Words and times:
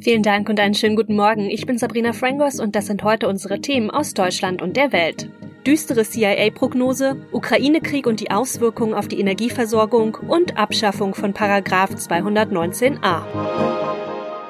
Vielen 0.00 0.22
Dank 0.22 0.48
und 0.48 0.60
einen 0.60 0.74
schönen 0.74 0.96
guten 0.96 1.16
Morgen. 1.16 1.48
Ich 1.48 1.66
bin 1.66 1.78
Sabrina 1.78 2.12
Frangos 2.12 2.60
und 2.60 2.74
das 2.76 2.86
sind 2.86 3.04
heute 3.04 3.28
unsere 3.28 3.60
Themen 3.60 3.90
aus 3.90 4.14
Deutschland 4.14 4.62
und 4.62 4.76
der 4.76 4.92
Welt. 4.92 5.28
Düstere 5.66 6.04
CIA-Prognose, 6.04 7.16
Ukraine-Krieg 7.32 8.06
und 8.06 8.20
die 8.20 8.30
Auswirkungen 8.30 8.94
auf 8.94 9.08
die 9.08 9.18
Energieversorgung 9.18 10.16
und 10.28 10.58
Abschaffung 10.58 11.14
von 11.14 11.32
Paragraph 11.32 11.92
219a. 11.92 13.83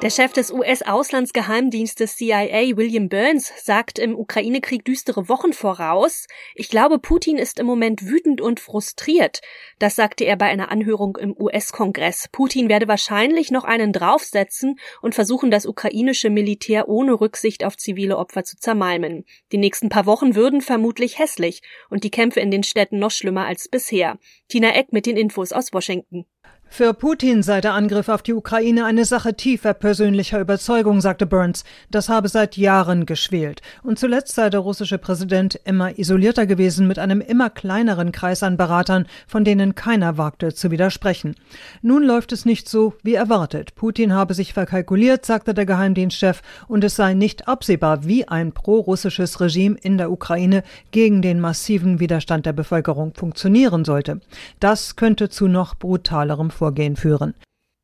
Der 0.01 0.09
Chef 0.09 0.33
des 0.33 0.51
US-Auslandsgeheimdienstes 0.51 2.17
CIA, 2.17 2.75
William 2.75 3.07
Burns, 3.07 3.53
sagt 3.63 3.97
im 3.97 4.13
Ukraine-Krieg 4.15 4.83
düstere 4.83 5.29
Wochen 5.29 5.53
voraus. 5.53 6.27
Ich 6.53 6.67
glaube, 6.67 6.99
Putin 6.99 7.37
ist 7.37 7.59
im 7.59 7.65
Moment 7.65 8.05
wütend 8.05 8.41
und 8.41 8.59
frustriert. 8.59 9.39
Das 9.79 9.95
sagte 9.95 10.25
er 10.25 10.35
bei 10.35 10.47
einer 10.47 10.69
Anhörung 10.69 11.15
im 11.15 11.33
US-Kongress. 11.39 12.27
Putin 12.33 12.67
werde 12.67 12.89
wahrscheinlich 12.89 13.51
noch 13.51 13.63
einen 13.63 13.93
draufsetzen 13.93 14.77
und 15.01 15.15
versuchen, 15.15 15.49
das 15.49 15.65
ukrainische 15.65 16.29
Militär 16.29 16.89
ohne 16.89 17.13
Rücksicht 17.13 17.63
auf 17.63 17.77
zivile 17.77 18.17
Opfer 18.17 18.43
zu 18.43 18.57
zermalmen. 18.57 19.23
Die 19.53 19.57
nächsten 19.57 19.87
paar 19.87 20.05
Wochen 20.05 20.35
würden 20.35 20.59
vermutlich 20.59 21.19
hässlich 21.19 21.61
und 21.89 22.03
die 22.03 22.11
Kämpfe 22.11 22.41
in 22.41 22.51
den 22.51 22.63
Städten 22.63 22.99
noch 22.99 23.11
schlimmer 23.11 23.45
als 23.45 23.69
bisher. 23.69 24.19
Tina 24.49 24.75
Eck 24.75 24.91
mit 24.91 25.05
den 25.05 25.15
Infos 25.15 25.53
aus 25.53 25.71
Washington. 25.71 26.25
Für 26.67 26.93
Putin 26.93 27.41
sei 27.41 27.61
der 27.61 27.73
Angriff 27.73 28.09
auf 28.09 28.21
die 28.21 28.33
Ukraine 28.33 28.83
eine 28.83 29.05
Sache 29.05 29.35
tiefer 29.35 29.73
persönlicher 29.73 30.41
Überzeugung, 30.41 30.99
sagte 30.99 31.25
Burns. 31.25 31.63
Das 31.89 32.09
habe 32.09 32.27
seit 32.27 32.57
Jahren 32.57 33.05
geschwelt. 33.05 33.61
Und 33.81 33.97
zuletzt 33.97 34.35
sei 34.35 34.49
der 34.49 34.59
russische 34.59 34.97
Präsident 34.97 35.57
immer 35.63 35.97
isolierter 35.97 36.45
gewesen 36.45 36.85
mit 36.85 36.99
einem 36.99 37.21
immer 37.21 37.49
kleineren 37.49 38.11
Kreis 38.11 38.43
an 38.43 38.57
Beratern, 38.57 39.05
von 39.25 39.45
denen 39.45 39.75
keiner 39.75 40.17
wagte 40.17 40.53
zu 40.53 40.69
widersprechen. 40.69 41.35
Nun 41.81 42.03
läuft 42.03 42.33
es 42.33 42.43
nicht 42.43 42.67
so 42.67 42.93
wie 43.03 43.13
erwartet. 43.13 43.75
Putin 43.75 44.11
habe 44.11 44.33
sich 44.33 44.51
verkalkuliert, 44.51 45.25
sagte 45.25 45.53
der 45.53 45.65
Geheimdienstchef, 45.65 46.41
und 46.67 46.83
es 46.83 46.97
sei 46.97 47.13
nicht 47.13 47.47
absehbar, 47.47 48.05
wie 48.05 48.27
ein 48.27 48.51
prorussisches 48.51 49.39
Regime 49.39 49.77
in 49.81 49.97
der 49.97 50.11
Ukraine 50.11 50.63
gegen 50.91 51.21
den 51.21 51.39
massiven 51.39 52.01
Widerstand 52.01 52.45
der 52.45 52.53
Bevölkerung 52.53 53.13
funktionieren 53.13 53.85
sollte. 53.85 54.19
Das 54.59 54.97
könnte 54.97 55.29
zu 55.29 55.47
noch 55.47 55.75
brutalerem 55.75 56.51
Vorgehen 56.55 56.95
führen. 56.95 57.35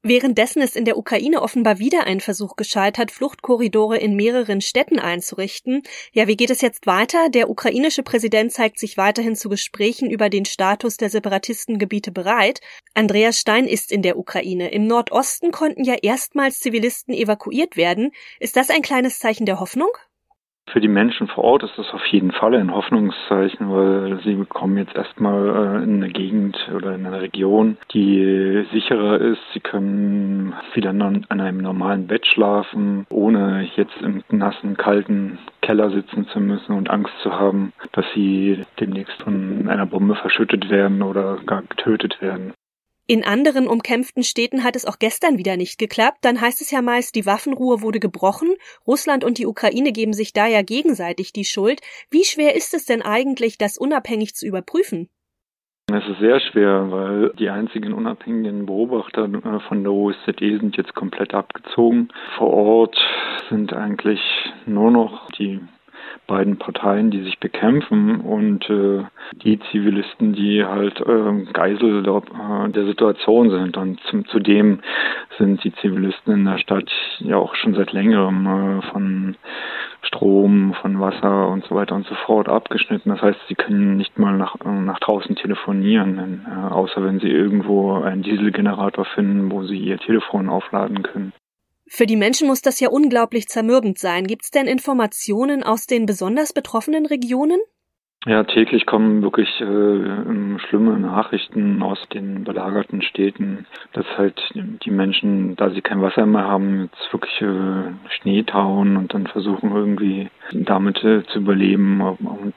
Währenddessen 0.03 0.63
ist 0.63 0.75
in 0.75 0.85
der 0.85 0.97
Ukraine 0.97 1.43
offenbar 1.43 1.77
wieder 1.77 2.07
ein 2.07 2.21
Versuch 2.21 2.55
gescheitert, 2.55 3.11
Fluchtkorridore 3.11 3.99
in 3.99 4.15
mehreren 4.15 4.59
Städten 4.59 4.97
einzurichten. 4.97 5.83
Ja, 6.11 6.27
wie 6.27 6.35
geht 6.35 6.49
es 6.49 6.61
jetzt 6.61 6.87
weiter? 6.87 7.29
Der 7.29 7.51
ukrainische 7.51 8.01
Präsident 8.01 8.51
zeigt 8.51 8.79
sich 8.79 8.97
weiterhin 8.97 9.35
zu 9.35 9.47
Gesprächen 9.47 10.09
über 10.09 10.29
den 10.29 10.45
Status 10.45 10.97
der 10.97 11.11
Separatistengebiete 11.11 12.11
bereit. 12.11 12.61
Andreas 12.95 13.39
Stein 13.39 13.67
ist 13.67 13.91
in 13.91 14.01
der 14.01 14.17
Ukraine. 14.17 14.71
Im 14.71 14.87
Nordosten 14.87 15.51
konnten 15.51 15.83
ja 15.83 15.97
erstmals 16.01 16.59
Zivilisten 16.59 17.13
evakuiert 17.13 17.77
werden. 17.77 18.11
Ist 18.39 18.55
das 18.55 18.71
ein 18.71 18.81
kleines 18.81 19.19
Zeichen 19.19 19.45
der 19.45 19.59
Hoffnung? 19.59 19.91
Für 20.71 20.79
die 20.79 20.87
Menschen 20.87 21.27
vor 21.27 21.43
Ort 21.43 21.63
ist 21.63 21.77
das 21.77 21.93
auf 21.93 22.05
jeden 22.05 22.31
Fall 22.31 22.55
ein 22.55 22.73
Hoffnungszeichen, 22.73 23.69
weil 23.69 24.21
sie 24.23 24.37
kommen 24.45 24.77
jetzt 24.77 24.95
erstmal 24.95 25.49
äh, 25.49 25.83
in 25.83 26.01
eine 26.01 26.07
Gegend 26.07 26.57
oder 26.73 26.95
in 26.95 27.05
eine 27.05 27.21
Region, 27.21 27.75
die 27.93 28.65
sicherer 28.71 29.19
ist. 29.19 29.41
Sie 29.53 29.59
können 29.59 30.53
wieder 30.73 30.91
an 30.91 31.25
einem 31.27 31.57
normalen 31.57 32.07
Bett 32.07 32.25
schlafen, 32.25 33.05
ohne 33.09 33.67
jetzt 33.75 34.01
im 34.01 34.23
nassen, 34.29 34.77
kalten 34.77 35.39
Keller 35.61 35.89
sitzen 35.89 36.27
zu 36.27 36.39
müssen 36.39 36.77
und 36.77 36.89
Angst 36.89 37.13
zu 37.21 37.37
haben, 37.37 37.73
dass 37.91 38.05
sie 38.13 38.63
demnächst 38.79 39.21
von 39.23 39.67
einer 39.67 39.85
Bombe 39.85 40.15
verschüttet 40.15 40.69
werden 40.69 41.01
oder 41.01 41.37
gar 41.45 41.63
getötet 41.63 42.21
werden. 42.21 42.53
In 43.07 43.23
anderen 43.23 43.67
umkämpften 43.67 44.23
Städten 44.23 44.63
hat 44.63 44.75
es 44.75 44.85
auch 44.85 44.99
gestern 44.99 45.37
wieder 45.37 45.57
nicht 45.57 45.77
geklappt. 45.77 46.19
Dann 46.21 46.39
heißt 46.39 46.61
es 46.61 46.71
ja 46.71 46.81
meist, 46.81 47.15
die 47.15 47.25
Waffenruhe 47.25 47.81
wurde 47.81 47.99
gebrochen. 47.99 48.55
Russland 48.87 49.23
und 49.23 49.37
die 49.37 49.47
Ukraine 49.47 49.91
geben 49.91 50.13
sich 50.13 50.33
da 50.33 50.47
ja 50.47 50.61
gegenseitig 50.61 51.33
die 51.33 51.45
Schuld. 51.45 51.81
Wie 52.09 52.23
schwer 52.23 52.55
ist 52.55 52.73
es 52.73 52.85
denn 52.85 53.01
eigentlich, 53.01 53.57
das 53.57 53.77
unabhängig 53.77 54.35
zu 54.35 54.45
überprüfen? 54.45 55.09
Es 55.93 56.07
ist 56.07 56.19
sehr 56.19 56.39
schwer, 56.39 56.89
weil 56.89 57.33
die 57.37 57.49
einzigen 57.49 57.91
unabhängigen 57.91 58.65
Beobachter 58.65 59.25
äh, 59.25 59.59
von 59.67 59.83
der 59.83 59.91
OSZE 59.91 60.59
sind 60.59 60.77
jetzt 60.77 60.93
komplett 60.95 61.33
abgezogen. 61.33 62.09
Vor 62.37 62.53
Ort 62.53 62.97
sind 63.49 63.73
eigentlich 63.73 64.21
nur 64.65 64.89
noch 64.89 65.27
die 65.31 65.59
beiden 66.31 66.57
Parteien, 66.57 67.11
die 67.11 67.23
sich 67.23 67.39
bekämpfen 67.39 68.21
und 68.21 68.69
äh, 68.69 69.03
die 69.43 69.59
Zivilisten, 69.69 70.31
die 70.31 70.63
halt 70.63 71.01
äh, 71.01 71.51
Geisel 71.51 72.03
der, 72.03 72.21
äh, 72.21 72.69
der 72.69 72.85
Situation 72.85 73.49
sind. 73.49 73.75
Und 73.75 73.99
zum, 74.09 74.25
zudem 74.27 74.79
sind 75.37 75.61
die 75.65 75.73
Zivilisten 75.73 76.33
in 76.33 76.45
der 76.45 76.57
Stadt 76.57 76.89
ja 77.19 77.35
auch 77.35 77.53
schon 77.55 77.73
seit 77.73 77.91
längerem 77.91 78.47
äh, 78.47 78.81
von 78.93 79.35
Strom, 80.03 80.73
von 80.81 81.01
Wasser 81.01 81.49
und 81.49 81.65
so 81.65 81.75
weiter 81.75 81.95
und 81.95 82.07
so 82.07 82.15
fort 82.25 82.47
abgeschnitten. 82.47 83.09
Das 83.09 83.21
heißt, 83.21 83.39
sie 83.49 83.55
können 83.55 83.97
nicht 83.97 84.17
mal 84.17 84.37
nach, 84.37 84.55
äh, 84.63 84.69
nach 84.69 84.99
draußen 84.99 85.35
telefonieren, 85.35 86.45
äh, 86.47 86.73
außer 86.73 87.03
wenn 87.03 87.19
sie 87.19 87.29
irgendwo 87.29 87.95
einen 87.95 88.23
Dieselgenerator 88.23 89.03
finden, 89.03 89.51
wo 89.51 89.63
sie 89.63 89.77
ihr 89.77 89.97
Telefon 89.97 90.47
aufladen 90.47 91.03
können. 91.03 91.33
Für 91.93 92.05
die 92.05 92.15
Menschen 92.15 92.47
muss 92.47 92.61
das 92.61 92.79
ja 92.79 92.87
unglaublich 92.87 93.49
zermürbend 93.49 93.99
sein. 93.99 94.25
Gibt 94.25 94.45
es 94.45 94.51
denn 94.51 94.65
Informationen 94.65 95.61
aus 95.61 95.87
den 95.87 96.05
besonders 96.05 96.53
betroffenen 96.53 97.05
Regionen? 97.05 97.59
Ja, 98.25 98.45
täglich 98.45 98.85
kommen 98.85 99.21
wirklich 99.21 99.49
äh, 99.59 100.59
schlimme 100.59 100.97
Nachrichten 100.99 101.83
aus 101.83 101.99
den 102.13 102.45
belagerten 102.45 103.01
Städten, 103.01 103.65
dass 103.91 104.05
halt 104.17 104.41
die 104.55 104.89
Menschen, 104.89 105.57
da 105.57 105.69
sie 105.71 105.81
kein 105.81 106.01
Wasser 106.01 106.25
mehr 106.25 106.45
haben, 106.45 106.83
jetzt 106.83 107.11
wirklich 107.11 107.41
äh, 107.41 107.91
Schnee 108.21 108.43
tauen 108.43 108.95
und 108.95 109.13
dann 109.13 109.27
versuchen 109.27 109.75
irgendwie 109.75 110.29
damit 110.53 111.03
äh, 111.03 111.25
zu 111.25 111.39
überleben 111.39 111.99
und 111.99 112.53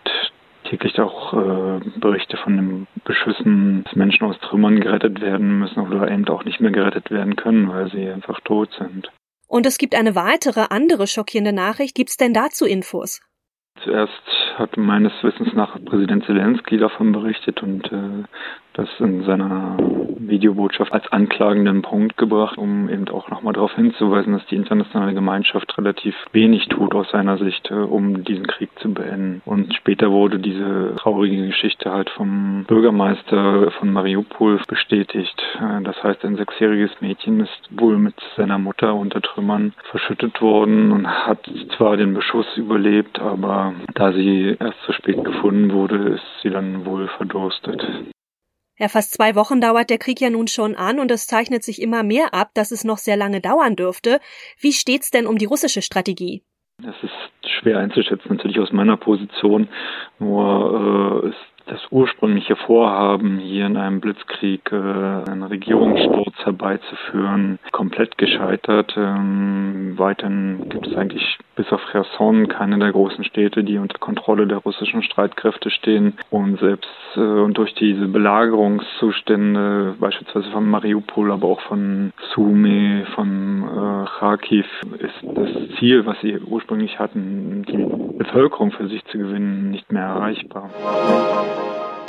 täglich 0.71 1.01
auch 1.01 1.33
äh, 1.33 1.81
Berichte 1.99 2.37
von 2.37 2.57
den 2.57 2.87
Beschüssen, 3.05 3.83
dass 3.83 3.97
Menschen 3.97 4.29
aus 4.29 4.39
Trümmern 4.39 4.79
gerettet 4.79 5.21
werden 5.21 5.59
müssen 5.59 5.81
oder 5.81 6.09
eben 6.09 6.29
auch 6.29 6.45
nicht 6.45 6.61
mehr 6.61 6.71
gerettet 6.71 7.11
werden 7.11 7.35
können, 7.35 7.69
weil 7.69 7.91
sie 7.91 8.09
einfach 8.09 8.39
tot 8.41 8.71
sind. 8.79 9.11
Und 9.47 9.67
es 9.67 9.79
gibt 9.79 9.95
eine 9.95 10.15
weitere, 10.15 10.67
andere 10.71 11.07
schockierende 11.07 11.53
Nachricht. 11.53 11.95
Gibt 11.95 12.11
es 12.11 12.17
denn 12.17 12.35
dazu 12.35 12.65
Infos? 12.65 13.21
Zuerst 13.83 14.13
hat 14.57 14.77
meines 14.77 15.13
Wissens 15.23 15.53
nach 15.53 15.77
Präsident 15.85 16.25
Zelensky 16.25 16.79
davon 16.79 17.13
berichtet 17.13 17.63
und 17.63 17.91
äh, 17.93 18.25
das 18.75 18.89
in 18.99 19.25
seiner 19.25 19.77
Videobotschaft 20.19 20.93
als 20.93 21.11
anklagenden 21.13 21.83
Punkt 21.83 22.17
gebracht, 22.17 22.59
um 22.59 22.89
eben 22.89 23.09
auch 23.09 23.29
nochmal 23.31 23.53
darauf 23.53 23.75
hinzuweisen, 23.75 24.33
dass 24.33 24.47
die 24.47 24.57
internationale 24.57 25.15
Gemeinschaft 25.15 25.77
relativ 25.79 26.15
wenig 26.33 26.69
tut 26.69 26.95
aus 26.95 27.11
seiner 27.11 27.39
Sicht, 27.39 27.71
äh, 27.71 27.75
um 27.75 28.25
diesen 28.25 28.47
Krieg 28.47 28.71
zu 28.81 28.93
beenden. 28.93 29.43
Und 29.45 29.75
später 29.75 30.11
wurde 30.11 30.39
diese 30.39 30.95
traurige 30.97 31.47
Geschichte 31.47 31.91
halt 31.91 32.11
vom 32.11 32.65
Bürgermeister 32.67 33.71
von 33.73 33.93
Mariupol 33.93 34.61
bestätigt. 34.67 35.43
Äh, 35.61 35.83
das 35.83 36.03
heißt, 36.03 36.25
ein 36.25 36.37
sechsjähriges 36.37 37.01
Mädchen 37.01 37.41
ist 37.41 37.69
wohl 37.71 37.99
mit 37.99 38.15
seiner 38.37 38.59
Mutter 38.59 38.95
unter 38.95 39.21
Trümmern 39.21 39.73
verschüttet 39.91 40.41
worden 40.41 40.93
und 40.93 41.07
hat 41.07 41.49
zwar 41.77 41.97
den 41.97 42.15
Beschuss 42.15 42.47
überlebt, 42.57 43.21
aber 43.21 43.64
da 43.95 44.13
sie 44.13 44.57
erst 44.59 44.79
zu 44.87 44.93
spät 44.93 45.25
gefunden 45.25 45.73
wurde, 45.73 46.15
ist 46.15 46.43
sie 46.43 46.51
dann 46.51 46.85
wohl 46.87 47.09
verdurstet. 47.17 47.83
Ja, 48.77 48.89
fast 48.89 49.13
zwei 49.13 49.37
Wochen 49.37 49.61
dauert 49.61 49.89
der 49.89 49.99
Krieg 49.99 50.21
ja 50.21 50.31
nun 50.31 50.49
schon 50.49 50.75
an 50.75 50.99
und 50.99 51.11
es 51.11 51.29
zeichnet 51.29 51.63
sich 51.63 51.81
immer 51.81 52.03
mehr 52.03 52.35
ab, 52.35 52.51
dass 52.55 52.73
es 52.73 52.83
noch 52.83 52.99
sehr 52.99 53.17
lange 53.17 53.41
dauern 53.41 53.77
dürfte. 53.77 54.19
Wie 54.59 54.73
steht's 54.73 55.11
denn 55.11 55.27
um 55.27 55.39
die 55.39 55.45
russische 55.45 55.81
Strategie? 55.81 56.43
Das 56.83 56.97
ist 57.03 57.51
schwer 57.61 57.79
einzuschätzen, 57.79 58.29
natürlich 58.31 58.59
aus 58.59 58.73
meiner 58.73 58.97
Position. 58.97 59.69
Nur 60.19 61.23
äh, 61.25 61.29
ist 61.29 61.54
das 61.67 61.81
ursprüngliche 61.91 62.57
Vorhaben, 62.57 63.39
hier 63.39 63.67
in 63.67 63.77
einem 63.77 64.01
Blitzkrieg 64.01 64.71
äh, 64.73 64.77
einen 64.77 65.43
Regierungssturz 65.43 66.35
herbeizuführen, 66.45 67.59
komplett 67.73 68.19
gescheitert. 68.19 68.95
Ähm, 68.97 69.95
weiterhin 69.97 70.69
gibt 70.69 70.87
es 70.87 70.97
eigentlich 70.97 71.39
bis 71.57 71.71
auf 71.73 71.81
Cherson 71.91 72.49
keine 72.49 72.79
der 72.79 72.93
großen 72.93 73.25
Städte, 73.25 73.65
die 73.65 73.79
unter 73.79 73.99
Kontrolle 73.99 74.47
der 74.47 74.59
russischen 74.59 75.03
Streitkräfte 75.03 75.71
stehen. 75.71 76.19
Und 76.31 76.59
selbst 76.61 76.91
äh, 77.17 77.21
und 77.21 77.57
durch 77.57 77.75
diese 77.75 78.09
Belagerungszustände, 78.09 79.95
beispielsweise 79.99 80.51
von 80.51 80.69
Mariupol, 80.69 81.33
aber 81.33 81.49
auch 81.49 81.61
von 81.63 82.13
Sumy, 82.35 83.05
von 83.15 83.63
äh, 83.63 84.19
Kharkiv, 84.19 84.67
ist 84.99 85.15
das 85.23 85.49
Ziel, 85.79 86.05
was 86.07 86.21
sie 86.21 86.39
ursprünglich 86.39 86.99
hatten, 86.99 87.65
die 87.69 88.19
Bevölkerung 88.19 88.73
für 88.73 88.89
sich 88.89 89.05
zu 89.07 89.19
gewinnen, 89.19 89.71
nicht 89.71 89.91
mehr 89.93 90.05
erreichbar. 90.05 90.71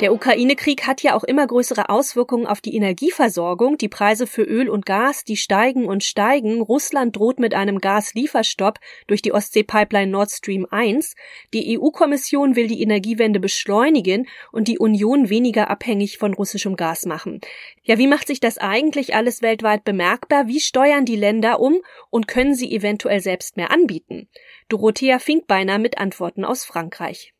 Der 0.00 0.12
Ukraine-Krieg 0.12 0.86
hat 0.86 1.02
ja 1.02 1.14
auch 1.14 1.24
immer 1.24 1.46
größere 1.46 1.88
Auswirkungen 1.88 2.46
auf 2.46 2.60
die 2.60 2.76
Energieversorgung. 2.76 3.78
Die 3.78 3.88
Preise 3.88 4.26
für 4.26 4.42
Öl 4.42 4.68
und 4.68 4.84
Gas, 4.84 5.24
die 5.24 5.38
steigen 5.38 5.86
und 5.86 6.04
steigen. 6.04 6.60
Russland 6.60 7.16
droht 7.16 7.40
mit 7.40 7.54
einem 7.54 7.78
Gaslieferstopp 7.78 8.78
durch 9.06 9.22
die 9.22 9.32
Ostsee-Pipeline 9.32 10.10
Nord 10.10 10.30
Stream 10.30 10.66
1. 10.70 11.14
Die 11.54 11.78
EU-Kommission 11.78 12.56
will 12.56 12.66
die 12.66 12.82
Energiewende 12.82 13.40
beschleunigen 13.40 14.28
und 14.52 14.68
die 14.68 14.78
Union 14.78 15.30
weniger 15.30 15.70
abhängig 15.70 16.18
von 16.18 16.34
russischem 16.34 16.76
Gas 16.76 17.06
machen. 17.06 17.40
Ja, 17.82 17.96
wie 17.96 18.06
macht 18.06 18.26
sich 18.26 18.40
das 18.40 18.58
eigentlich 18.58 19.14
alles 19.14 19.40
weltweit 19.40 19.84
bemerkbar? 19.84 20.46
Wie 20.46 20.60
steuern 20.60 21.06
die 21.06 21.16
Länder 21.16 21.58
um 21.58 21.80
und 22.10 22.28
können 22.28 22.54
sie 22.54 22.70
eventuell 22.70 23.20
selbst 23.20 23.56
mehr 23.56 23.70
anbieten? 23.70 24.28
Dorothea 24.68 25.18
Finkbeiner 25.18 25.78
mit 25.78 25.96
Antworten 25.96 26.44
aus 26.44 26.66
Frankreich. 26.66 27.32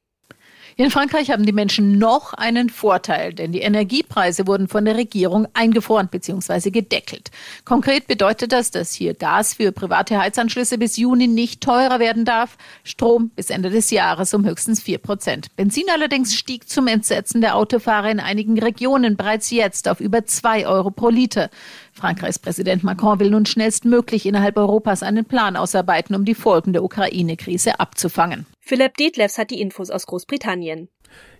In 0.78 0.90
Frankreich 0.90 1.30
haben 1.30 1.46
die 1.46 1.52
Menschen 1.52 1.96
noch 1.96 2.34
einen 2.34 2.68
Vorteil, 2.68 3.32
denn 3.32 3.50
die 3.50 3.62
Energiepreise 3.62 4.46
wurden 4.46 4.68
von 4.68 4.84
der 4.84 4.98
Regierung 4.98 5.48
eingefroren 5.54 6.08
bzw. 6.08 6.68
gedeckelt. 6.68 7.30
Konkret 7.64 8.06
bedeutet 8.06 8.52
das, 8.52 8.72
dass 8.72 8.92
hier 8.92 9.14
Gas 9.14 9.54
für 9.54 9.72
private 9.72 10.18
Heizanschlüsse 10.18 10.76
bis 10.76 10.98
Juni 10.98 11.28
nicht 11.28 11.62
teurer 11.62 11.98
werden 11.98 12.26
darf, 12.26 12.58
Strom 12.84 13.30
bis 13.30 13.48
Ende 13.48 13.70
des 13.70 13.90
Jahres 13.90 14.34
um 14.34 14.44
höchstens 14.44 14.82
vier 14.82 14.98
Prozent. 14.98 15.46
Benzin 15.56 15.86
allerdings 15.90 16.34
stieg 16.34 16.68
zum 16.68 16.88
Entsetzen 16.88 17.40
der 17.40 17.56
Autofahrer 17.56 18.10
in 18.10 18.20
einigen 18.20 18.58
Regionen 18.58 19.16
bereits 19.16 19.50
jetzt 19.50 19.88
auf 19.88 20.00
über 20.00 20.26
zwei 20.26 20.66
Euro 20.66 20.90
pro 20.90 21.08
Liter. 21.08 21.48
Frankreichs 21.94 22.38
Präsident 22.38 22.84
Macron 22.84 23.18
will 23.18 23.30
nun 23.30 23.46
schnellstmöglich 23.46 24.26
innerhalb 24.26 24.58
Europas 24.58 25.02
einen 25.02 25.24
Plan 25.24 25.56
ausarbeiten, 25.56 26.14
um 26.14 26.26
die 26.26 26.34
Folgen 26.34 26.74
der 26.74 26.84
Ukraine-Krise 26.84 27.80
abzufangen. 27.80 28.44
Philipp 28.68 28.96
Detlefs 28.96 29.38
hat 29.38 29.52
die 29.52 29.60
Infos 29.60 29.90
aus 29.90 30.06
Großbritannien. 30.06 30.88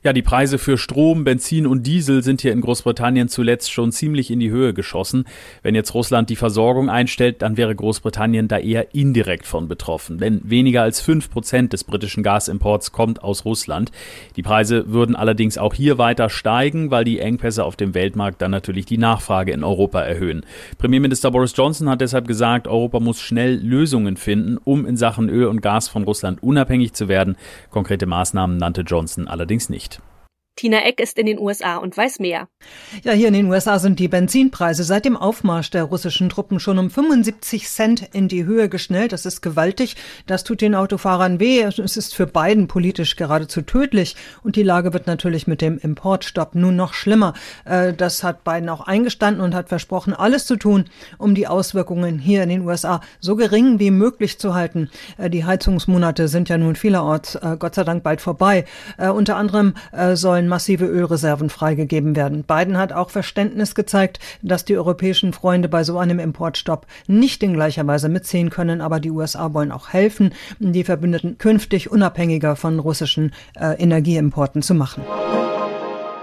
Ja, 0.06 0.12
die 0.12 0.22
Preise 0.22 0.58
für 0.58 0.78
Strom, 0.78 1.24
Benzin 1.24 1.66
und 1.66 1.84
Diesel 1.84 2.22
sind 2.22 2.40
hier 2.40 2.52
in 2.52 2.60
Großbritannien 2.60 3.26
zuletzt 3.26 3.72
schon 3.72 3.90
ziemlich 3.90 4.30
in 4.30 4.38
die 4.38 4.52
Höhe 4.52 4.72
geschossen. 4.72 5.24
Wenn 5.64 5.74
jetzt 5.74 5.94
Russland 5.94 6.30
die 6.30 6.36
Versorgung 6.36 6.88
einstellt, 6.88 7.42
dann 7.42 7.56
wäre 7.56 7.74
Großbritannien 7.74 8.46
da 8.46 8.58
eher 8.58 8.94
indirekt 8.94 9.46
von 9.46 9.66
betroffen. 9.66 10.18
Denn 10.18 10.42
weniger 10.44 10.82
als 10.82 11.00
fünf 11.00 11.28
Prozent 11.28 11.72
des 11.72 11.82
britischen 11.82 12.22
Gasimports 12.22 12.92
kommt 12.92 13.24
aus 13.24 13.44
Russland. 13.44 13.90
Die 14.36 14.44
Preise 14.44 14.92
würden 14.92 15.16
allerdings 15.16 15.58
auch 15.58 15.74
hier 15.74 15.98
weiter 15.98 16.30
steigen, 16.30 16.92
weil 16.92 17.02
die 17.02 17.18
Engpässe 17.18 17.64
auf 17.64 17.74
dem 17.74 17.92
Weltmarkt 17.94 18.40
dann 18.40 18.52
natürlich 18.52 18.86
die 18.86 18.98
Nachfrage 18.98 19.50
in 19.50 19.64
Europa 19.64 20.02
erhöhen. 20.02 20.46
Premierminister 20.78 21.32
Boris 21.32 21.52
Johnson 21.56 21.88
hat 21.88 22.00
deshalb 22.00 22.28
gesagt, 22.28 22.68
Europa 22.68 23.00
muss 23.00 23.20
schnell 23.20 23.56
Lösungen 23.56 24.16
finden, 24.16 24.56
um 24.62 24.86
in 24.86 24.96
Sachen 24.96 25.28
Öl 25.28 25.46
und 25.46 25.62
Gas 25.62 25.88
von 25.88 26.04
Russland 26.04 26.44
unabhängig 26.44 26.92
zu 26.92 27.08
werden. 27.08 27.34
Konkrete 27.72 28.06
Maßnahmen 28.06 28.56
nannte 28.56 28.82
Johnson 28.82 29.26
allerdings 29.26 29.68
nicht. 29.68 29.95
Tina 30.56 30.78
Eck 30.86 31.00
ist 31.00 31.18
in 31.18 31.26
den 31.26 31.38
USA 31.38 31.76
und 31.76 31.94
weiß 31.94 32.18
mehr. 32.18 32.48
Ja, 33.04 33.12
hier 33.12 33.28
in 33.28 33.34
den 33.34 33.46
USA 33.46 33.78
sind 33.78 33.98
die 33.98 34.08
Benzinpreise 34.08 34.84
seit 34.84 35.04
dem 35.04 35.14
Aufmarsch 35.14 35.70
der 35.70 35.84
russischen 35.84 36.30
Truppen 36.30 36.60
schon 36.60 36.78
um 36.78 36.88
75 36.88 37.68
Cent 37.68 38.08
in 38.14 38.28
die 38.28 38.46
Höhe 38.46 38.70
geschnellt. 38.70 39.12
Das 39.12 39.26
ist 39.26 39.42
gewaltig. 39.42 39.96
Das 40.26 40.44
tut 40.44 40.62
den 40.62 40.74
Autofahrern 40.74 41.40
weh. 41.40 41.60
Es 41.60 41.78
ist 41.78 42.14
für 42.14 42.26
beiden 42.26 42.68
politisch 42.68 43.16
geradezu 43.16 43.60
tödlich. 43.60 44.16
Und 44.42 44.56
die 44.56 44.62
Lage 44.62 44.94
wird 44.94 45.06
natürlich 45.06 45.46
mit 45.46 45.60
dem 45.60 45.76
Importstopp 45.76 46.54
nun 46.54 46.74
noch 46.74 46.94
schlimmer. 46.94 47.34
Äh, 47.66 47.92
das 47.92 48.24
hat 48.24 48.42
Biden 48.42 48.70
auch 48.70 48.86
eingestanden 48.86 49.42
und 49.42 49.54
hat 49.54 49.68
versprochen, 49.68 50.14
alles 50.14 50.46
zu 50.46 50.56
tun, 50.56 50.86
um 51.18 51.34
die 51.34 51.48
Auswirkungen 51.48 52.18
hier 52.18 52.42
in 52.42 52.48
den 52.48 52.62
USA 52.62 53.02
so 53.20 53.36
gering 53.36 53.78
wie 53.78 53.90
möglich 53.90 54.38
zu 54.38 54.54
halten. 54.54 54.88
Äh, 55.18 55.28
die 55.28 55.44
Heizungsmonate 55.44 56.28
sind 56.28 56.48
ja 56.48 56.56
nun 56.56 56.76
vielerorts 56.76 57.34
äh, 57.34 57.56
Gott 57.58 57.74
sei 57.74 57.84
Dank 57.84 58.02
bald 58.02 58.22
vorbei. 58.22 58.64
Unter 58.98 59.36
anderem 59.36 59.74
sollen 60.14 60.45
sollen 60.46 60.48
massive 60.48 60.86
Ölreserven 60.86 61.50
freigegeben 61.50 62.16
werden. 62.16 62.44
Biden 62.44 62.78
hat 62.78 62.92
auch 62.92 63.10
Verständnis 63.10 63.74
gezeigt, 63.74 64.18
dass 64.42 64.64
die 64.64 64.76
europäischen 64.76 65.32
Freunde 65.32 65.68
bei 65.68 65.84
so 65.84 65.98
einem 65.98 66.18
Importstopp 66.18 66.86
nicht 67.06 67.42
in 67.42 67.54
gleicher 67.54 67.86
Weise 67.86 68.08
mitziehen 68.08 68.50
können, 68.50 68.80
aber 68.80 69.00
die 69.00 69.10
USA 69.10 69.52
wollen 69.52 69.72
auch 69.72 69.92
helfen, 69.92 70.32
die 70.58 70.84
Verbündeten 70.84 71.38
künftig 71.38 71.90
unabhängiger 71.90 72.56
von 72.56 72.78
russischen 72.78 73.32
äh, 73.58 73.74
Energieimporten 73.82 74.62
zu 74.62 74.74
machen. 74.74 75.02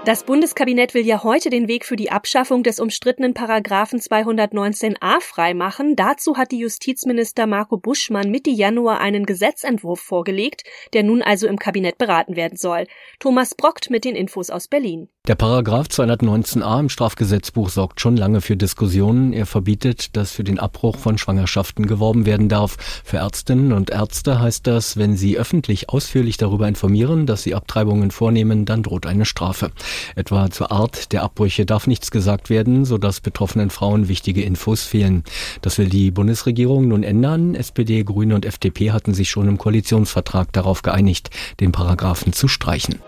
Das 0.05 0.25
Bundeskabinett 0.25 0.93
will 0.95 1.05
ja 1.05 1.23
heute 1.23 1.49
den 1.49 1.69
Weg 1.69 1.85
für 1.85 1.95
die 1.95 2.11
Abschaffung 2.11 2.61
des 2.61 2.81
umstrittenen 2.81 3.33
Paragraphen 3.33 4.01
219a 4.01 5.21
freimachen. 5.21 5.95
Dazu 5.95 6.35
hat 6.35 6.51
die 6.51 6.59
Justizminister 6.59 7.47
Marco 7.47 7.77
Buschmann 7.77 8.29
Mitte 8.29 8.49
Januar 8.49 8.99
einen 8.99 9.25
Gesetzentwurf 9.25 10.01
vorgelegt, 10.01 10.65
der 10.91 11.03
nun 11.03 11.21
also 11.21 11.47
im 11.47 11.57
Kabinett 11.57 11.97
beraten 11.97 12.35
werden 12.35 12.57
soll. 12.57 12.85
Thomas 13.19 13.55
Brockt 13.55 13.89
mit 13.91 14.03
den 14.03 14.17
Infos 14.17 14.49
aus 14.49 14.67
Berlin. 14.67 15.07
Der 15.25 15.35
Paragraph 15.35 15.87
219a 15.87 16.81
im 16.81 16.89
Strafgesetzbuch 16.89 17.69
sorgt 17.69 18.01
schon 18.01 18.17
lange 18.17 18.41
für 18.41 18.57
Diskussionen. 18.57 19.31
Er 19.31 19.45
verbietet, 19.45 20.17
dass 20.17 20.33
für 20.33 20.43
den 20.43 20.59
Abbruch 20.59 20.97
von 20.97 21.17
Schwangerschaften 21.17 21.85
geworben 21.87 22.25
werden 22.25 22.49
darf. 22.49 22.75
Für 23.05 23.19
Ärztinnen 23.19 23.71
und 23.71 23.89
Ärzte 23.89 24.41
heißt 24.41 24.67
das, 24.67 24.97
wenn 24.97 25.15
sie 25.15 25.37
öffentlich 25.37 25.89
ausführlich 25.89 26.35
darüber 26.35 26.67
informieren, 26.67 27.25
dass 27.25 27.43
sie 27.43 27.55
Abtreibungen 27.55 28.11
vornehmen, 28.11 28.65
dann 28.65 28.83
droht 28.83 29.05
eine 29.05 29.23
Strafe. 29.23 29.71
Etwa 30.17 30.51
zur 30.51 30.73
Art 30.73 31.13
der 31.13 31.23
Abbrüche 31.23 31.65
darf 31.65 31.87
nichts 31.87 32.11
gesagt 32.11 32.49
werden, 32.49 32.83
sodass 32.83 33.21
betroffenen 33.21 33.69
Frauen 33.69 34.09
wichtige 34.09 34.41
Infos 34.41 34.83
fehlen. 34.83 35.23
Das 35.61 35.77
will 35.77 35.87
die 35.87 36.11
Bundesregierung 36.11 36.89
nun 36.89 37.03
ändern. 37.03 37.55
SPD, 37.55 38.03
Grüne 38.03 38.35
und 38.35 38.45
FDP 38.45 38.91
hatten 38.91 39.13
sich 39.13 39.29
schon 39.29 39.47
im 39.47 39.57
Koalitionsvertrag 39.57 40.51
darauf 40.51 40.81
geeinigt, 40.81 41.29
den 41.61 41.71
Paragraphen 41.71 42.33
zu 42.33 42.49
streichen. 42.49 42.99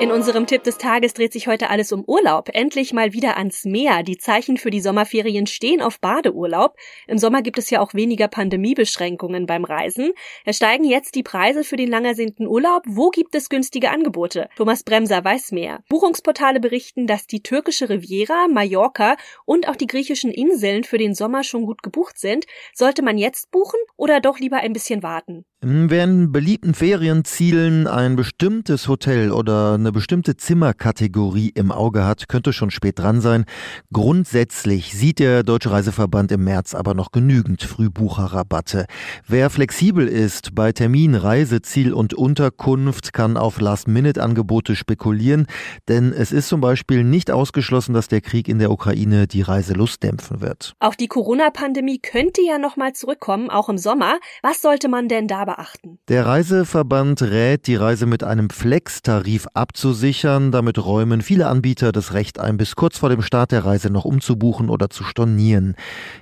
In 0.00 0.12
unserem 0.12 0.46
Tipp 0.46 0.62
des 0.62 0.78
Tages 0.78 1.12
dreht 1.12 1.34
sich 1.34 1.46
heute 1.46 1.68
alles 1.68 1.92
um 1.92 2.04
Urlaub. 2.06 2.48
Endlich 2.54 2.94
mal 2.94 3.12
wieder 3.12 3.36
ans 3.36 3.66
Meer. 3.66 4.02
Die 4.02 4.16
Zeichen 4.16 4.56
für 4.56 4.70
die 4.70 4.80
Sommerferien 4.80 5.46
stehen 5.46 5.82
auf 5.82 6.00
Badeurlaub. 6.00 6.78
Im 7.06 7.18
Sommer 7.18 7.42
gibt 7.42 7.58
es 7.58 7.68
ja 7.68 7.82
auch 7.82 7.92
weniger 7.92 8.26
Pandemiebeschränkungen 8.26 9.44
beim 9.44 9.62
Reisen. 9.62 10.12
Es 10.46 10.56
steigen 10.56 10.84
jetzt 10.84 11.16
die 11.16 11.22
Preise 11.22 11.64
für 11.64 11.76
den 11.76 11.90
langersehnten 11.90 12.46
Urlaub. 12.46 12.82
Wo 12.86 13.10
gibt 13.10 13.34
es 13.34 13.50
günstige 13.50 13.90
Angebote? 13.90 14.48
Thomas 14.56 14.84
Bremser 14.84 15.22
weiß 15.22 15.52
mehr. 15.52 15.84
Buchungsportale 15.90 16.60
berichten, 16.60 17.06
dass 17.06 17.26
die 17.26 17.42
türkische 17.42 17.90
Riviera, 17.90 18.48
Mallorca 18.48 19.18
und 19.44 19.68
auch 19.68 19.76
die 19.76 19.86
griechischen 19.86 20.30
Inseln 20.30 20.84
für 20.84 20.96
den 20.96 21.14
Sommer 21.14 21.44
schon 21.44 21.66
gut 21.66 21.82
gebucht 21.82 22.18
sind. 22.18 22.46
Sollte 22.72 23.02
man 23.02 23.18
jetzt 23.18 23.50
buchen 23.50 23.78
oder 23.98 24.20
doch 24.20 24.38
lieber 24.38 24.56
ein 24.56 24.72
bisschen 24.72 25.02
warten? 25.02 25.44
Wer 25.62 26.04
in 26.04 26.32
beliebten 26.32 26.72
Ferienzielen 26.72 27.86
ein 27.86 28.16
bestimmtes 28.16 28.88
Hotel 28.88 29.30
oder 29.30 29.74
eine 29.74 29.92
bestimmte 29.92 30.38
Zimmerkategorie 30.38 31.50
im 31.54 31.70
Auge 31.70 32.06
hat, 32.06 32.28
könnte 32.28 32.54
schon 32.54 32.70
spät 32.70 32.98
dran 32.98 33.20
sein. 33.20 33.44
Grundsätzlich 33.92 34.94
sieht 34.94 35.18
der 35.18 35.42
Deutsche 35.42 35.70
Reiseverband 35.70 36.32
im 36.32 36.44
März 36.44 36.74
aber 36.74 36.94
noch 36.94 37.12
genügend 37.12 37.62
Frühbucherrabatte. 37.62 38.86
Wer 39.26 39.50
flexibel 39.50 40.08
ist 40.08 40.54
bei 40.54 40.72
Termin, 40.72 41.14
Reiseziel 41.14 41.92
und 41.92 42.14
Unterkunft, 42.14 43.12
kann 43.12 43.36
auf 43.36 43.60
Last-Minute-Angebote 43.60 44.74
spekulieren, 44.74 45.46
denn 45.88 46.14
es 46.14 46.32
ist 46.32 46.48
zum 46.48 46.62
Beispiel 46.62 47.04
nicht 47.04 47.30
ausgeschlossen, 47.30 47.92
dass 47.92 48.08
der 48.08 48.22
Krieg 48.22 48.48
in 48.48 48.60
der 48.60 48.70
Ukraine 48.70 49.26
die 49.26 49.42
Reiselust 49.42 50.02
dämpfen 50.04 50.40
wird. 50.40 50.72
Auch 50.80 50.94
die 50.94 51.08
Corona-Pandemie 51.08 51.98
könnte 51.98 52.40
ja 52.40 52.56
nochmal 52.56 52.94
zurückkommen, 52.94 53.50
auch 53.50 53.68
im 53.68 53.76
Sommer. 53.76 54.18
Was 54.40 54.62
sollte 54.62 54.88
man 54.88 55.08
denn 55.08 55.28
dabei 55.28 55.49
beachten? 55.50 55.98
Der 56.08 56.26
Reiseverband 56.26 57.22
rät, 57.22 57.66
die 57.66 57.74
Reise 57.74 58.06
mit 58.06 58.22
einem 58.22 58.50
Flex-Tarif 58.50 59.48
abzusichern. 59.54 60.52
Damit 60.52 60.84
räumen 60.84 61.22
viele 61.22 61.48
Anbieter 61.48 61.90
das 61.90 62.12
Recht 62.12 62.38
ein, 62.38 62.56
bis 62.56 62.76
kurz 62.76 62.98
vor 62.98 63.08
dem 63.08 63.22
Start 63.22 63.50
der 63.50 63.64
Reise 63.64 63.90
noch 63.90 64.04
umzubuchen 64.04 64.70
oder 64.70 64.90
zu 64.90 65.02
stornieren. 65.02 65.74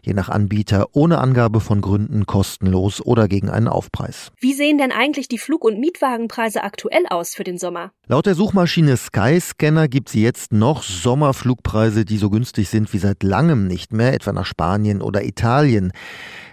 Je 0.02 0.14
nach 0.14 0.30
Anbieter 0.30 0.86
ohne 0.92 1.18
Angabe 1.18 1.60
von 1.60 1.80
Gründen 1.80 2.24
kostenlos 2.24 3.02
oder 3.02 3.28
gegen 3.28 3.50
einen 3.50 3.68
Aufpreis. 3.68 4.32
Wie 4.40 4.54
sehen 4.54 4.78
denn 4.78 4.92
eigentlich 4.92 5.28
die 5.28 5.38
Flug- 5.38 5.64
und 5.64 5.78
Mietwagenpreise 5.78 6.62
aktuell 6.62 7.04
aus 7.10 7.34
für 7.34 7.44
den 7.44 7.58
Sommer? 7.58 7.92
Laut 8.06 8.24
der 8.24 8.34
Suchmaschine 8.34 8.96
Skyscanner 8.96 9.88
gibt 9.88 10.08
es 10.08 10.14
jetzt 10.14 10.52
noch 10.52 10.82
Sommerflugpreise, 10.82 12.06
die 12.06 12.16
so 12.16 12.30
günstig 12.30 12.70
sind 12.70 12.90
wie 12.94 12.98
seit 12.98 13.22
langem 13.22 13.66
nicht 13.66 13.92
mehr, 13.92 14.14
etwa 14.14 14.32
nach 14.32 14.46
Spanien 14.46 15.02
oder 15.02 15.24
Italien. 15.24 15.92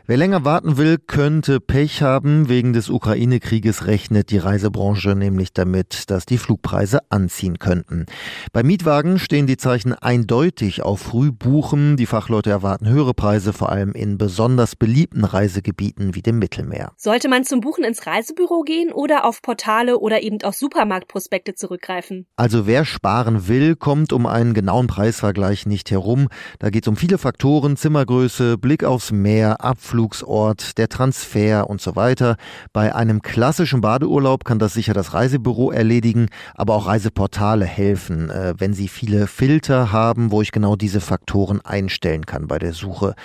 Wer 0.07 0.17
länger 0.17 0.45
warten 0.45 0.77
will, 0.77 0.99
könnte 0.99 1.59
Pech 1.59 2.03
haben. 2.03 2.47
Wegen 2.47 2.73
des 2.73 2.91
Ukraine-Krieges 2.91 3.87
rechnet 3.87 4.29
die 4.29 4.37
Reisebranche 4.37 5.15
nämlich 5.15 5.51
damit, 5.51 6.11
dass 6.11 6.27
die 6.27 6.37
Flugpreise 6.37 6.99
anziehen 7.09 7.57
könnten. 7.57 8.05
Bei 8.53 8.61
Mietwagen 8.61 9.17
stehen 9.17 9.47
die 9.47 9.57
Zeichen 9.57 9.93
eindeutig 9.93 10.83
auf 10.83 10.99
Frühbuchen. 10.99 11.97
Die 11.97 12.05
Fachleute 12.05 12.51
erwarten 12.51 12.87
höhere 12.87 13.15
Preise, 13.15 13.51
vor 13.51 13.69
allem 13.69 13.93
in 13.93 14.19
besonders 14.19 14.75
beliebten 14.75 15.23
Reisegebieten 15.23 16.13
wie 16.13 16.21
dem 16.21 16.37
Mittelmeer. 16.37 16.91
Sollte 16.97 17.27
man 17.27 17.43
zum 17.43 17.61
Buchen 17.61 17.83
ins 17.83 18.05
Reisebüro 18.05 18.61
gehen 18.61 18.91
oder 18.91 19.25
auf 19.25 19.41
Portale 19.41 19.97
oder 19.97 20.21
eben 20.21 20.39
auf 20.43 20.53
Supermarktprospekte 20.53 21.55
zurückgreifen? 21.55 22.27
Also 22.35 22.67
wer 22.67 22.85
sparen 22.85 23.47
will, 23.47 23.75
kommt 23.75 24.13
um 24.13 24.27
einen 24.27 24.53
genauen 24.53 24.85
Preisvergleich 24.85 25.65
nicht 25.65 25.89
herum. 25.89 26.27
Da 26.59 26.69
geht 26.69 26.83
es 26.83 26.89
um 26.89 26.95
viele 26.95 27.17
Faktoren, 27.17 27.75
Zimmergröße, 27.75 28.59
Blick 28.59 28.83
aufs 28.83 29.11
Meer, 29.11 29.65
Abflug 29.65 29.94
Ausflugsort, 29.95 30.77
der 30.77 30.89
Transfer 30.89 31.69
und 31.69 31.81
so 31.81 31.95
weiter. 31.95 32.35
Bei 32.73 32.93
einem 32.93 33.21
klassischen 33.21 33.79
Badeurlaub 33.79 34.43
kann 34.43 34.59
das 34.59 34.73
sicher 34.73 34.93
das 34.93 35.13
Reisebüro 35.13 35.71
erledigen, 35.71 36.27
aber 36.53 36.75
auch 36.75 36.87
Reiseportale 36.87 37.65
helfen, 37.65 38.29
äh, 38.29 38.53
wenn 38.57 38.73
sie 38.73 38.89
viele 38.89 39.27
Filter 39.27 39.93
haben, 39.93 40.31
wo 40.31 40.41
ich 40.41 40.51
genau 40.51 40.75
diese 40.75 40.99
Faktoren 40.99 41.61
einstellen 41.61 42.25
kann 42.25 42.47
bei 42.47 42.59
der 42.59 42.73
Suche. 42.73 43.15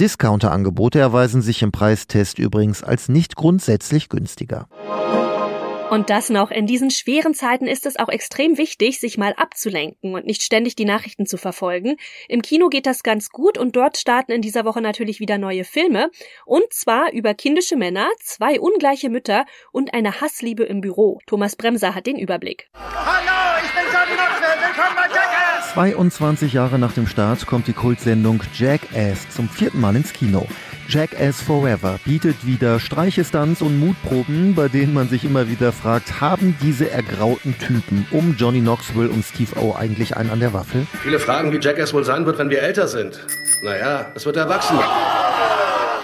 Discounter-Angebote 0.00 0.98
erweisen 0.98 1.42
sich 1.42 1.62
im 1.62 1.70
Preistest 1.70 2.40
übrigens 2.40 2.82
als 2.82 3.08
nicht 3.08 3.36
grundsätzlich 3.36 4.08
günstiger. 4.08 4.66
Und 5.90 6.10
das 6.10 6.30
noch, 6.30 6.50
in 6.50 6.66
diesen 6.66 6.90
schweren 6.90 7.32
Zeiten 7.32 7.66
ist 7.66 7.86
es 7.86 7.96
auch 7.96 8.08
extrem 8.08 8.58
wichtig, 8.58 8.98
sich 8.98 9.18
mal 9.18 9.34
abzulenken 9.34 10.14
und 10.14 10.26
nicht 10.26 10.42
ständig 10.42 10.74
die 10.74 10.84
Nachrichten 10.84 11.26
zu 11.26 11.36
verfolgen. 11.36 11.96
Im 12.28 12.42
Kino 12.42 12.68
geht 12.68 12.86
das 12.86 13.04
ganz 13.04 13.30
gut 13.30 13.56
und 13.56 13.76
dort 13.76 13.96
starten 13.96 14.32
in 14.32 14.42
dieser 14.42 14.64
Woche 14.64 14.80
natürlich 14.80 15.20
wieder 15.20 15.38
neue 15.38 15.64
Filme. 15.64 16.10
Und 16.44 16.72
zwar 16.72 17.12
über 17.12 17.34
kindische 17.34 17.76
Männer, 17.76 18.08
zwei 18.20 18.58
ungleiche 18.58 19.10
Mütter 19.10 19.46
und 19.70 19.94
eine 19.94 20.20
Hassliebe 20.20 20.64
im 20.64 20.80
Büro. 20.80 21.20
Thomas 21.26 21.54
Bremser 21.54 21.94
hat 21.94 22.06
den 22.06 22.18
Überblick. 22.18 22.68
Hallo, 22.74 23.64
ich 23.64 23.72
bin 23.72 23.84
Knoxville. 23.84 24.66
Willkommen 24.66 24.96
bei 24.96 25.14
Jackass! 25.14 25.72
22 25.74 26.52
Jahre 26.52 26.78
nach 26.80 26.94
dem 26.94 27.06
Start 27.06 27.46
kommt 27.46 27.68
die 27.68 27.72
Kultsendung 27.72 28.42
Jackass 28.54 29.28
zum 29.28 29.48
vierten 29.48 29.80
Mal 29.80 29.94
ins 29.94 30.12
Kino. 30.12 30.46
Jackass 30.88 31.40
Forever 31.40 31.98
bietet 32.04 32.46
wieder 32.46 32.78
Streichestunts 32.78 33.60
und 33.60 33.78
Mutproben, 33.78 34.54
bei 34.54 34.68
denen 34.68 34.94
man 34.94 35.08
sich 35.08 35.24
immer 35.24 35.48
wieder 35.48 35.72
fragt, 35.72 36.20
haben 36.20 36.56
diese 36.62 36.90
ergrauten 36.90 37.58
Typen 37.58 38.06
um 38.12 38.36
Johnny 38.38 38.60
Knoxville 38.60 39.08
und 39.08 39.24
Steve 39.24 39.60
O 39.60 39.74
eigentlich 39.74 40.16
einen 40.16 40.30
an 40.30 40.40
der 40.40 40.52
Waffel? 40.52 40.86
Viele 41.02 41.18
fragen, 41.18 41.52
wie 41.52 41.58
Jackass 41.58 41.92
wohl 41.92 42.04
sein 42.04 42.24
wird, 42.24 42.38
wenn 42.38 42.50
wir 42.50 42.62
älter 42.62 42.86
sind. 42.86 43.26
Naja, 43.62 44.12
es 44.14 44.26
wird 44.26 44.36
erwachsen. 44.36 44.78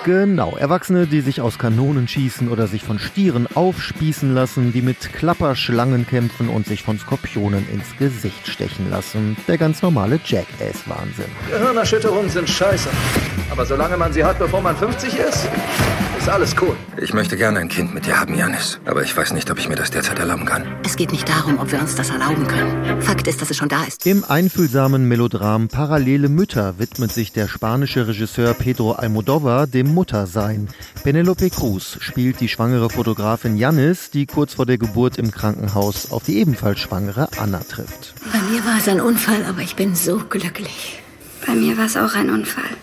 Genau, 0.05 0.57
Erwachsene, 0.57 1.07
die 1.07 1.21
sich 1.21 1.41
aus 1.41 1.61
Kanonen 1.61 2.09
schießen 2.09 2.49
oder 2.49 2.67
sich 2.67 2.83
von 2.83 2.99
Stieren 2.99 3.47
aufspießen 3.55 4.35
lassen, 4.35 4.73
die 4.73 4.83
mit 4.83 5.13
Klapperschlangen 5.13 6.09
kämpfen 6.09 6.49
und 6.49 6.67
sich 6.67 6.83
von 6.83 6.99
Skorpionen 6.99 7.69
ins 7.71 7.97
Gesicht 7.99 8.49
stechen 8.49 8.91
lassen. 8.91 9.37
Der 9.47 9.59
ganz 9.59 9.81
normale 9.81 10.19
Jackass-Wahnsinn. 10.25 11.31
Gehirnerschütterungen 11.49 12.31
sind 12.31 12.51
scheiße. 12.51 12.89
Aber 13.53 13.65
solange 13.65 13.97
man 13.97 14.13
sie 14.13 14.25
hat, 14.25 14.41
bevor 14.41 14.61
man 14.61 14.77
50 14.77 15.19
ist, 15.19 15.49
ist 16.23 16.29
alles 16.29 16.55
cool. 16.61 16.77
Ich 16.99 17.13
möchte 17.13 17.37
gerne 17.37 17.59
ein 17.59 17.69
Kind 17.69 17.93
mit 17.95 18.07
dir 18.07 18.21
haben, 18.21 18.37
Janis. 18.37 18.79
Aber 18.85 19.03
ich 19.03 19.17
weiß 19.17 19.33
nicht, 19.33 19.51
ob 19.51 19.59
ich 19.59 19.69
mir 19.69 19.75
das 19.75 19.91
derzeit 19.91 20.21
erlauben 20.21 20.45
kann. 20.45 20.63
Es 20.85 20.95
geht 20.95 21.11
nicht 21.11 21.29
darum, 21.29 21.59
ob 21.59 21.73
wir 21.73 21.81
uns 21.81 21.97
das 21.97 22.11
erlauben 22.11 22.47
können. 22.47 23.03
Fakt 23.03 23.27
ist, 23.27 23.43
dass 23.43 23.51
es 23.51 23.57
schon 23.57 23.69
da 23.69 23.83
ist. 23.83 24.07
Im 24.07 24.23
einfühlsamen 24.23 25.09
Melodram 25.09 25.67
Parallele 25.67 26.29
Mütter 26.29 26.79
widmet 26.79 27.11
sich 27.11 27.33
der 27.33 27.49
spanische 27.49 28.07
Regisseur 28.07 28.55
Pedro 28.55 28.93
Almodovar 28.93 29.67
dem 29.67 29.93
Muttersein. 29.93 30.69
Penelope 31.03 31.51
Cruz 31.51 31.97
spielt 31.99 32.39
die 32.39 32.49
schwangere 32.49 32.89
Fotografin 32.89 33.57
Janis, 33.57 34.11
die 34.11 34.27
kurz 34.27 34.55
vor 34.55 34.67
der 34.67 34.79
Geburt 34.79 35.19
im 35.19 35.33
Krankenhaus 35.33 36.13
auf 36.13 36.23
die 36.23 36.39
ebenfalls 36.39 36.79
schwangere 36.79 37.31
Anna 37.37 37.59
trifft. 37.69 38.15
Bei 38.33 38.39
mir 38.39 38.65
war 38.65 38.79
es 38.79 38.87
ein 38.87 39.01
Unfall, 39.01 39.45
aber 39.49 39.63
ich 39.63 39.75
bin 39.75 39.97
so 39.97 40.19
glücklich. 40.19 41.03
Bei 41.45 41.55
mir 41.55 41.77
war 41.77 41.87
es 41.87 41.97
auch 41.97 42.15
ein 42.15 42.31
Unfall. 42.31 42.77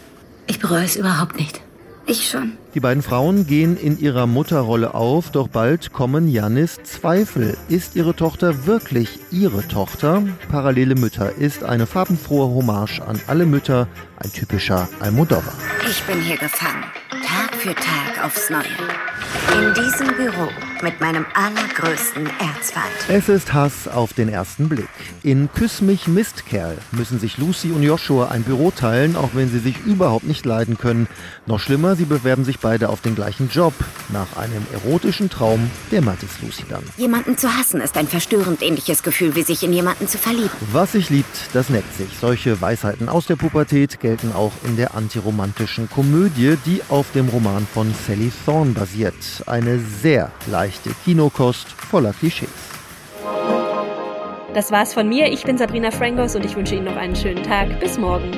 Ich 0.48 0.60
bereue 0.60 0.84
es 0.84 0.98
überhaupt 0.98 1.38
nicht. 1.38 1.62
Ich 2.10 2.28
schon. 2.28 2.54
Die 2.74 2.80
beiden 2.80 3.04
Frauen 3.04 3.46
gehen 3.46 3.78
in 3.78 4.00
ihrer 4.00 4.26
Mutterrolle 4.26 4.96
auf, 4.96 5.30
doch 5.30 5.48
bald 5.48 5.94
kommen 5.94 6.28
Janis 6.28 6.82
Zweifel. 6.82 7.56
Ist 7.68 7.96
ihre 7.96 8.16
Tochter 8.16 8.66
wirklich 8.66 9.20
ihre 9.30 9.68
Tochter? 9.68 10.24
Parallele 10.50 10.96
Mütter 10.96 11.36
ist 11.36 11.64
eine 11.64 11.86
farbenfrohe 11.86 12.48
Hommage 12.48 13.02
an 13.02 13.20
alle 13.28 13.46
Mütter, 13.46 13.88
ein 14.18 14.34
typischer 14.34 14.90
Almodovar. 15.00 15.54
Ich 15.88 16.02
bin 16.04 16.20
hier 16.20 16.38
gefangen, 16.38 16.84
Tag 17.12 17.56
für 17.56 17.76
Tag 17.76 18.26
aufs 18.26 18.50
Neue. 18.50 18.64
In 19.54 19.74
diesem 19.76 20.08
Büro 20.18 20.50
mit 20.82 21.00
meinem 21.02 21.26
allergrößten 21.34 22.26
Erzfeind. 22.26 22.86
Es 23.08 23.30
ist 23.30 23.54
Hass 23.54 23.88
auf 23.88 24.14
den 24.14 24.30
ersten 24.30 24.70
Blick. 24.70 24.88
In 25.24 25.50
Küss 25.54 25.82
mich 25.82 26.08
Mistkerl 26.08 26.78
müssen 26.92 27.20
sich 27.20 27.38
Lucy 27.38 27.72
und 27.72 27.84
Joshua 27.84 28.30
ein 28.30 28.44
Büro 28.44 28.72
teilen, 28.72 29.16
auch 29.16 29.32
wenn 29.34 29.50
sie 29.50 29.60
sich 29.60 29.80
überhaupt 29.86 30.26
nicht 30.26 30.46
leiden 30.46 30.78
können. 30.78 31.08
Noch 31.46 31.60
schlimmer, 31.60 31.96
sie 31.96 32.06
bewerben 32.06 32.46
sich 32.46 32.60
beide 32.60 32.90
auf 32.90 33.02
den 33.02 33.16
gleichen 33.16 33.50
Job. 33.50 33.74
Nach 34.10 34.38
einem 34.38 34.66
erotischen 34.74 35.30
Traum, 35.30 35.70
der 35.92 36.02
meint 36.02 36.24
es 36.24 36.42
Lucy 36.42 36.64
dann. 36.70 36.84
Jemanden 36.98 37.38
zu 37.38 37.54
hassen 37.56 37.82
ist 37.82 37.98
ein 37.98 38.08
verstörend 38.08 38.62
ähnliches 38.62 39.04
Gefühl, 39.04 39.36
wie 39.36 39.44
sich 39.44 39.64
in 39.64 39.74
jemanden 39.74 40.08
zu 40.08 40.18
verlieben. 40.18 40.50
Was 40.72 40.94
sich 40.94 41.10
liebt, 41.10 41.50
das 41.54 41.70
neckt 41.70 41.96
sich. 41.96 42.10
Solche 42.20 42.62
Weisheiten 42.62 43.10
aus 43.10 43.26
der 43.26 43.36
Pubertät 43.36 44.00
gelten 44.00 44.32
auch 44.34 44.54
in 44.66 44.78
der 44.78 44.96
antiromantischen 44.96 45.90
Komödie, 45.90 46.58
die 46.66 46.82
auf 46.90 47.12
dem 47.14 47.30
Roman 47.30 47.68
von 47.74 47.94
Sally 48.08 48.32
Thorne 48.46 48.72
basiert. 48.72 49.16
Eine 49.46 49.80
sehr 49.80 50.32
leichte 50.70 50.92
Kinokost 51.04 51.68
voller 51.68 52.14
Klischees. 52.14 52.50
Das 54.54 54.72
war's 54.72 54.94
von 54.94 55.10
mir. 55.10 55.32
Ich 55.32 55.44
bin 55.44 55.58
Sabrina 55.58 55.90
Frangos 55.90 56.36
und 56.36 56.46
ich 56.46 56.56
wünsche 56.56 56.76
Ihnen 56.76 56.86
noch 56.86 56.96
einen 56.96 57.16
schönen 57.16 57.44
Tag. 57.44 57.80
Bis 57.80 57.98
morgen. 57.98 58.32